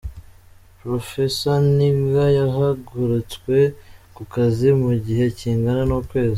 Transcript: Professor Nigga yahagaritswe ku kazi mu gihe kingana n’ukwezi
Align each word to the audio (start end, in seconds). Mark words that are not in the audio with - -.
Professor 0.79 1.57
Nigga 1.75 2.25
yahagaritswe 2.39 3.57
ku 4.15 4.23
kazi 4.33 4.69
mu 4.81 4.91
gihe 5.05 5.25
kingana 5.37 5.83
n’ukwezi 5.89 6.29